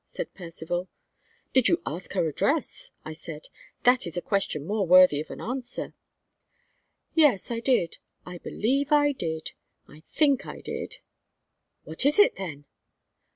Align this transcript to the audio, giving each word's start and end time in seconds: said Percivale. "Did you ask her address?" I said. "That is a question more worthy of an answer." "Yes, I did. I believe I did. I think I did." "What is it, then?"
said 0.03 0.33
Percivale. 0.33 0.89
"Did 1.53 1.67
you 1.67 1.79
ask 1.85 2.13
her 2.13 2.27
address?" 2.27 2.89
I 3.05 3.13
said. 3.13 3.49
"That 3.83 4.07
is 4.07 4.17
a 4.17 4.21
question 4.23 4.65
more 4.65 4.87
worthy 4.87 5.19
of 5.21 5.29
an 5.29 5.39
answer." 5.39 5.93
"Yes, 7.13 7.51
I 7.51 7.59
did. 7.59 7.99
I 8.25 8.39
believe 8.39 8.91
I 8.91 9.11
did. 9.11 9.51
I 9.87 10.01
think 10.11 10.47
I 10.47 10.59
did." 10.61 10.97
"What 11.83 12.03
is 12.03 12.17
it, 12.17 12.35
then?" 12.37 12.65